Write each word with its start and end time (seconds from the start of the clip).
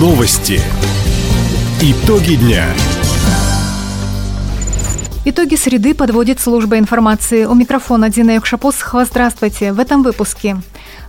Новости. 0.00 0.58
Итоги 1.82 2.36
дня. 2.36 2.64
Итоги 5.26 5.56
среды 5.56 5.92
подводит 5.92 6.40
служба 6.40 6.78
информации. 6.78 7.44
У 7.44 7.52
микрофона 7.52 8.08
Дина 8.08 8.36
Юкшапосхова. 8.36 9.04
Здравствуйте. 9.04 9.74
В 9.74 9.78
этом 9.78 10.02
выпуске. 10.02 10.56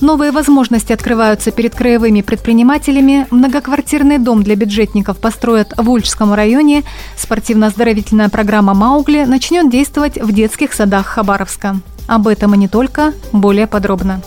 Новые 0.00 0.30
возможности 0.30 0.94
открываются 0.94 1.50
перед 1.50 1.74
краевыми 1.74 2.22
предпринимателями. 2.22 3.26
Многоквартирный 3.30 4.16
дом 4.16 4.42
для 4.42 4.56
бюджетников 4.56 5.18
построят 5.18 5.74
в 5.76 5.90
Ульчском 5.90 6.32
районе. 6.32 6.82
Спортивно-оздоровительная 7.18 8.30
программа 8.30 8.72
«Маугли» 8.72 9.24
начнет 9.24 9.70
действовать 9.70 10.16
в 10.16 10.32
детских 10.32 10.72
садах 10.72 11.04
Хабаровска. 11.08 11.78
Об 12.06 12.26
этом 12.26 12.54
и 12.54 12.56
не 12.56 12.68
только, 12.68 13.12
более 13.32 13.66
подробно. 13.66 14.22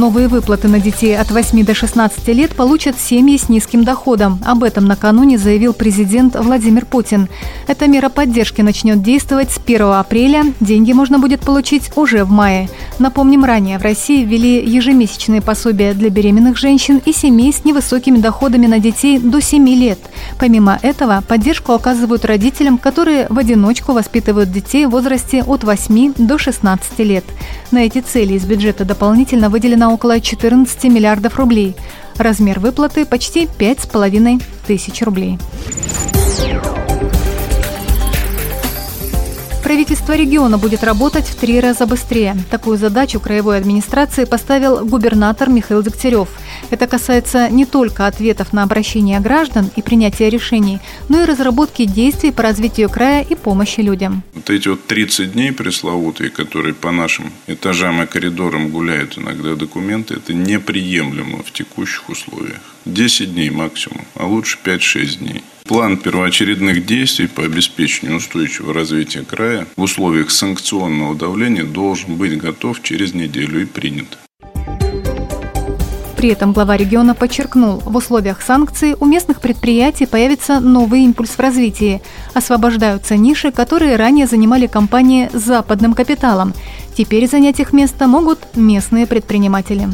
Новые 0.00 0.28
выплаты 0.28 0.66
на 0.66 0.80
детей 0.80 1.14
от 1.14 1.30
8 1.30 1.62
до 1.62 1.74
16 1.74 2.26
лет 2.28 2.56
получат 2.56 2.98
семьи 2.98 3.36
с 3.36 3.50
низким 3.50 3.84
доходом. 3.84 4.40
Об 4.46 4.64
этом 4.64 4.86
накануне 4.86 5.36
заявил 5.36 5.74
президент 5.74 6.36
Владимир 6.36 6.86
Путин. 6.86 7.28
Эта 7.66 7.86
мера 7.86 8.08
поддержки 8.08 8.62
начнет 8.62 9.02
действовать 9.02 9.50
с 9.50 9.58
1 9.58 9.82
апреля. 9.82 10.54
Деньги 10.58 10.94
можно 10.94 11.18
будет 11.18 11.40
получить 11.40 11.90
уже 11.96 12.24
в 12.24 12.30
мае. 12.30 12.70
Напомним, 12.98 13.44
ранее 13.44 13.78
в 13.78 13.82
России 13.82 14.24
ввели 14.24 14.64
ежемесячные 14.64 15.42
пособия 15.42 15.92
для 15.92 16.08
беременных 16.08 16.56
женщин 16.56 17.02
и 17.04 17.12
семей 17.12 17.52
с 17.52 17.66
невысокими 17.66 18.16
доходами 18.16 18.66
на 18.66 18.78
детей 18.78 19.18
до 19.18 19.42
7 19.42 19.68
лет. 19.68 19.98
Помимо 20.38 20.78
этого, 20.80 21.22
поддержку 21.28 21.72
оказывают 21.72 22.24
родителям, 22.24 22.78
которые 22.78 23.26
в 23.28 23.38
одиночку 23.38 23.92
воспитывают 23.92 24.50
детей 24.50 24.86
в 24.86 24.92
возрасте 24.92 25.42
от 25.42 25.62
8 25.62 26.14
до 26.16 26.38
16 26.38 26.98
лет. 27.00 27.24
На 27.70 27.84
эти 27.84 28.00
цели 28.00 28.32
из 28.32 28.46
бюджета 28.46 28.86
дополнительно 28.86 29.50
выделено 29.50 29.89
около 29.92 30.20
14 30.20 30.84
миллиардов 30.84 31.36
рублей. 31.36 31.76
Размер 32.16 32.60
выплаты 32.60 33.04
почти 33.06 33.46
5,5 33.46 34.42
тысяч 34.66 35.02
рублей. 35.02 35.38
Правительство 39.62 40.14
региона 40.14 40.58
будет 40.58 40.82
работать 40.82 41.26
в 41.26 41.36
три 41.36 41.60
раза 41.60 41.86
быстрее. 41.86 42.36
Такую 42.50 42.76
задачу 42.76 43.20
краевой 43.20 43.56
администрации 43.56 44.24
поставил 44.24 44.84
губернатор 44.84 45.48
Михаил 45.48 45.82
Дегтярев. 45.82 46.28
Это 46.68 46.86
касается 46.86 47.48
не 47.48 47.64
только 47.64 48.06
ответов 48.06 48.52
на 48.52 48.62
обращения 48.62 49.18
граждан 49.20 49.70
и 49.76 49.82
принятия 49.82 50.28
решений, 50.28 50.78
но 51.08 51.22
и 51.22 51.24
разработки 51.24 51.84
действий 51.84 52.32
по 52.32 52.42
развитию 52.42 52.90
края 52.90 53.22
и 53.28 53.34
помощи 53.34 53.80
людям. 53.80 54.22
Вот 54.34 54.50
эти 54.50 54.68
вот 54.68 54.86
30 54.86 55.32
дней 55.32 55.52
пресловутые, 55.52 56.30
которые 56.30 56.74
по 56.74 56.90
нашим 56.90 57.32
этажам 57.46 58.02
и 58.02 58.06
коридорам 58.06 58.68
гуляют 58.68 59.18
иногда 59.18 59.54
документы, 59.54 60.14
это 60.14 60.34
неприемлемо 60.34 61.42
в 61.42 61.52
текущих 61.52 62.08
условиях. 62.08 62.60
10 62.84 63.34
дней 63.34 63.50
максимум, 63.50 64.04
а 64.14 64.26
лучше 64.26 64.58
5-6 64.64 65.18
дней. 65.18 65.42
План 65.64 65.98
первоочередных 65.98 66.84
действий 66.84 67.28
по 67.28 67.44
обеспечению 67.44 68.16
устойчивого 68.16 68.74
развития 68.74 69.22
края 69.22 69.66
в 69.76 69.82
условиях 69.82 70.30
санкционного 70.30 71.14
давления 71.14 71.64
должен 71.64 72.16
быть 72.16 72.36
готов 72.38 72.82
через 72.82 73.14
неделю 73.14 73.62
и 73.62 73.66
принят. 73.66 74.18
При 76.20 76.28
этом 76.28 76.52
глава 76.52 76.76
региона 76.76 77.14
подчеркнул, 77.14 77.78
в 77.78 77.96
условиях 77.96 78.42
санкций 78.42 78.94
у 79.00 79.06
местных 79.06 79.40
предприятий 79.40 80.04
появится 80.04 80.60
новый 80.60 81.00
импульс 81.04 81.30
в 81.30 81.40
развитии. 81.40 82.02
Освобождаются 82.34 83.16
ниши, 83.16 83.50
которые 83.50 83.96
ранее 83.96 84.26
занимали 84.26 84.66
компании 84.66 85.30
с 85.32 85.40
западным 85.40 85.94
капиталом. 85.94 86.52
Теперь 86.94 87.26
занять 87.26 87.58
их 87.58 87.72
место 87.72 88.06
могут 88.06 88.54
местные 88.54 89.06
предприниматели. 89.06 89.88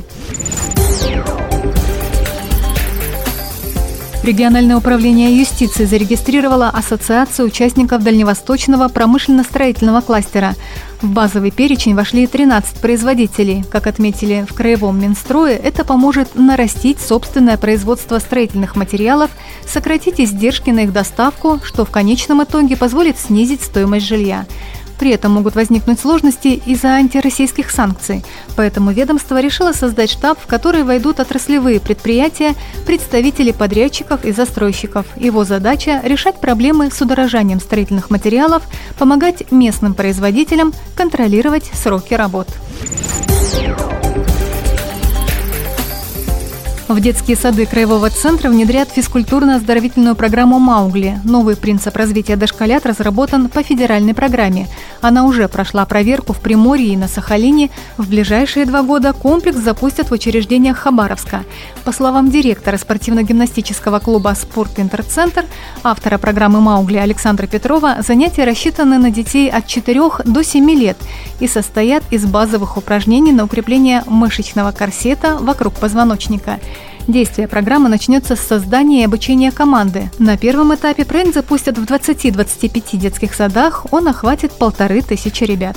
Региональное 4.27 4.77
управление 4.77 5.39
юстиции 5.39 5.85
зарегистрировало 5.85 6.69
Ассоциацию 6.69 7.47
участников 7.47 8.03
Дальневосточного 8.03 8.89
промышленно-строительного 8.89 10.01
кластера. 10.01 10.55
В 11.01 11.09
базовый 11.09 11.53
перечень 11.53 11.95
вошли 11.95 12.27
13 12.27 12.81
производителей. 12.81 13.65
Как 13.71 13.87
отметили 13.87 14.45
в 14.51 14.53
Краевом 14.53 15.01
Минстрое, 15.01 15.55
это 15.55 15.85
поможет 15.85 16.35
нарастить 16.35 16.99
собственное 16.99 17.57
производство 17.57 18.19
строительных 18.19 18.75
материалов, 18.75 19.31
сократить 19.65 20.21
издержки 20.21 20.71
на 20.71 20.81
их 20.81 20.93
доставку, 20.93 21.61
что 21.63 21.85
в 21.85 21.91
конечном 21.91 22.43
итоге 22.43 22.77
позволит 22.77 23.21
снизить 23.21 23.63
стоимость 23.63 24.07
жилья. 24.07 24.45
При 24.99 25.11
этом 25.11 25.33
могут 25.33 25.55
возникнуть 25.55 26.01
сложности 26.01 26.49
из-за 26.49 26.89
антироссийских 26.95 27.71
санкций. 27.71 28.25
Поэтому 28.57 28.93
ведомство 28.93 29.41
решило 29.41 29.73
создать 29.73 30.11
штаб, 30.11 30.39
в 30.41 30.47
который 30.47 30.83
войдут 30.83 31.21
отраслевые 31.21 31.81
предприятия, 31.81 32.55
представители 32.87 33.53
подрядчиков 33.53 34.25
и 34.25 34.33
застройщиков. 34.33 35.07
Его 35.17 35.45
задача– 35.45 36.01
решать 36.05 36.41
проблемы 36.41 36.91
с 36.91 37.01
удорожанием 37.01 37.61
строительных 37.61 38.11
материалов, 38.11 38.63
помогать 38.99 39.51
местным 39.51 39.95
производителям 39.95 40.73
контролировать 40.95 41.71
сроки 41.75 42.15
работ. 42.15 42.49
В 46.89 47.01
детские 47.01 47.37
сады 47.37 47.67
Краевого 47.67 48.11
центра 48.11 48.49
внедрят 48.49 48.91
физкультурно-оздоровительную 48.97 50.15
программу 50.15 50.61
«Маугли». 50.61 51.19
Новый 51.25 51.57
принцип 51.57 51.97
развития 51.97 52.37
дошколят 52.37 52.87
разработан 52.87 53.49
по 53.49 53.65
федеральной 53.65 54.15
программе. 54.15 54.69
Она 55.01 55.25
уже 55.25 55.49
прошла 55.49 55.85
проверку 55.85 56.33
в 56.33 56.41
Приморье 56.41 56.93
и 56.93 56.97
на 56.97 57.09
Сахалине. 57.09 57.71
В 57.97 58.09
ближайшие 58.09 58.67
два 58.67 58.83
года 58.83 59.13
комплекс 59.13 59.57
запустят 59.57 60.11
в 60.11 60.13
учреждениях 60.13 60.79
Хабаровска. 60.79 61.43
По 61.85 61.91
словам 61.91 62.31
директора 62.31 62.77
спортивно-гимнастического 62.77 63.99
клуба 63.99 64.37
«Спорт 64.41 64.79
Интерцентр», 64.79 65.45
автора 65.83 66.19
программы 66.19 66.61
«Маугли» 66.61 66.99
Александра 66.99 67.49
Петрова, 67.49 67.97
занятия 68.07 68.45
рассчитаны 68.45 68.99
на 68.99 69.11
детей 69.11 69.51
от 69.51 69.67
4 69.67 70.01
до 70.25 70.45
7 70.45 70.71
лет 70.71 70.97
и 71.41 71.49
состоят 71.49 72.03
из 72.11 72.25
базовых 72.27 72.77
упражнений 72.77 73.33
на 73.33 73.45
укрепление 73.45 74.03
мышечного 74.07 74.73
корсета 74.73 75.39
вокруг 75.41 75.75
позвоночника– 75.75 76.61
Действие 77.09 77.47
программы 77.47 77.89
начнется 77.89 78.35
с 78.35 78.41
создания 78.41 79.03
и 79.03 79.05
обучения 79.05 79.53
команды. 79.53 80.11
На 80.19 80.37
первом 80.37 80.75
этапе 80.75 81.05
проект 81.05 81.35
запустят 81.35 81.79
в 81.79 81.85
20-25 81.85 82.97
детских 82.97 83.35
садах, 83.35 83.87
он 83.93 84.09
охватит 84.09 84.53
полторы 84.53 85.03
тысячи 85.03 85.45
ребят. 85.45 85.77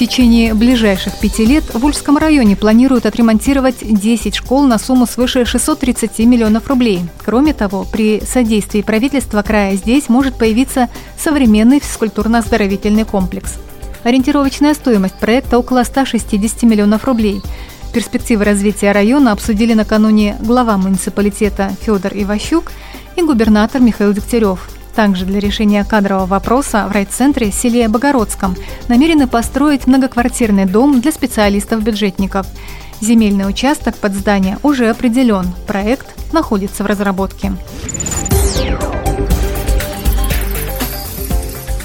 Течение 0.00 0.54
ближайших 0.54 1.18
пяти 1.18 1.44
лет 1.44 1.74
в 1.74 1.84
Ульском 1.84 2.16
районе 2.16 2.56
планируют 2.56 3.04
отремонтировать 3.04 3.76
10 3.82 4.34
школ 4.34 4.62
на 4.62 4.78
сумму 4.78 5.04
свыше 5.04 5.44
630 5.44 6.20
миллионов 6.20 6.68
рублей. 6.68 7.02
Кроме 7.22 7.52
того, 7.52 7.84
при 7.84 8.22
содействии 8.24 8.80
правительства 8.80 9.42
края 9.42 9.76
здесь 9.76 10.08
может 10.08 10.36
появиться 10.36 10.88
современный 11.18 11.80
физкультурно-оздоровительный 11.80 13.04
комплекс. 13.04 13.58
Ориентировочная 14.02 14.72
стоимость 14.72 15.16
проекта 15.16 15.58
около 15.58 15.84
160 15.84 16.62
миллионов 16.62 17.04
рублей. 17.04 17.42
Перспективы 17.92 18.44
развития 18.44 18.92
района 18.92 19.32
обсудили 19.32 19.74
накануне 19.74 20.38
глава 20.40 20.78
муниципалитета 20.78 21.72
Федор 21.82 22.12
Иващук 22.14 22.72
и 23.16 23.22
губернатор 23.22 23.82
Михаил 23.82 24.14
Дегтярев. 24.14 24.79
Также 24.94 25.24
для 25.24 25.40
решения 25.40 25.84
кадрового 25.84 26.26
вопроса 26.26 26.86
в 26.88 26.92
райцентре 26.92 27.50
селе 27.52 27.88
Богородском 27.88 28.56
намерены 28.88 29.26
построить 29.26 29.86
многоквартирный 29.86 30.66
дом 30.66 31.00
для 31.00 31.12
специалистов-бюджетников. 31.12 32.46
Земельный 33.00 33.48
участок 33.48 33.96
под 33.96 34.14
здание 34.14 34.58
уже 34.62 34.90
определен. 34.90 35.46
Проект 35.66 36.06
находится 36.32 36.82
в 36.84 36.86
разработке. 36.86 37.52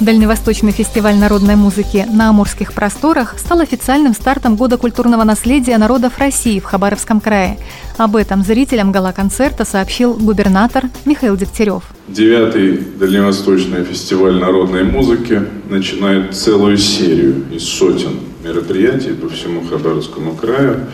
Дальневосточный 0.02 0.74
фестиваль 0.74 1.16
народной 1.16 1.56
музыки 1.56 2.06
на 2.12 2.28
Амурских 2.28 2.74
просторах 2.74 3.40
стал 3.40 3.62
официальным 3.62 4.14
стартом 4.14 4.58
Года 4.58 4.78
культурного 4.78 5.24
наследия 5.24 5.78
народов 5.78 6.18
России 6.18 6.60
в 6.60 6.66
Хабаровском 6.66 7.22
крае. 7.22 7.58
Об 7.96 8.18
этом 8.18 8.44
зрителям 8.44 8.92
гала-концерта 8.92 9.64
сообщил 9.64 10.14
губернатор 10.14 10.84
Михаил 11.06 11.38
Дегтярев. 11.38 11.84
Девятый 12.10 12.78
Дальневосточный 13.00 13.86
фестиваль 13.86 14.36
народной 14.36 14.84
музыки 14.84 15.42
начинает 15.70 16.36
целую 16.36 16.78
серию 16.78 17.46
из 17.54 17.64
сотен 17.64 18.20
мероприятий 18.44 19.14
по 19.14 19.30
всему 19.30 19.66
Хабаровскому 19.66 20.34
краю 20.34 20.88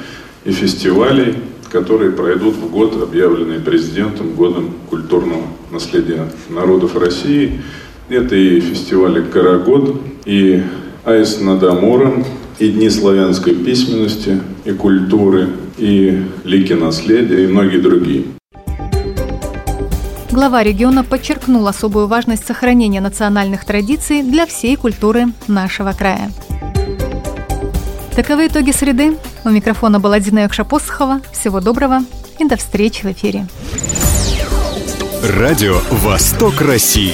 и 0.46 0.52
фестивалей, 0.52 1.38
которые 1.72 2.12
пройдут 2.12 2.56
в 2.56 2.70
год, 2.70 3.02
объявленный 3.02 3.60
президентом 3.60 4.36
Годом 4.36 4.76
культурного 4.92 5.48
наследия 5.72 6.28
народов 6.50 6.96
России– 6.96 7.62
это 8.14 8.36
и 8.36 8.60
фестивали 8.60 9.22
«Карагод», 9.22 10.02
и 10.26 10.64
«Айс 11.06 11.40
над 11.40 11.64
Амуром», 11.64 12.26
и 12.60 12.70
Дни 12.70 12.90
славянской 12.90 13.56
письменности 13.56 14.40
и 14.66 14.72
культуры, 14.72 15.50
и 15.78 16.24
Лики 16.44 16.74
наследия, 16.74 17.46
и 17.46 17.48
многие 17.48 17.80
другие. 17.80 18.26
Глава 20.32 20.64
региона 20.64 21.04
подчеркнул 21.04 21.68
особую 21.68 22.08
важность 22.08 22.46
сохранения 22.46 23.02
национальных 23.02 23.66
традиций 23.66 24.22
для 24.22 24.46
всей 24.46 24.76
культуры 24.76 25.26
нашего 25.48 25.92
края. 25.92 26.32
Таковы 28.16 28.48
итоги 28.48 28.72
среды. 28.72 29.18
У 29.44 29.50
микрофона 29.50 30.00
была 30.00 30.20
Дина 30.20 30.40
Якшапосхова. 30.40 31.22
Всего 31.34 31.62
доброго 31.62 32.02
и 32.40 32.46
до 32.46 32.58
встречи 32.58 33.06
в 33.06 33.12
эфире. 33.12 33.48
Радио 35.24 35.80
«Восток 35.90 36.62
России». 36.62 37.14